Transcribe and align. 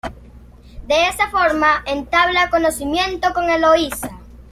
De 0.87 1.07
esa 1.09 1.29
forma 1.29 1.83
entabla 1.85 2.49
conocimiento 2.49 3.35
con 3.35 3.51
Eloisa. 3.51 4.09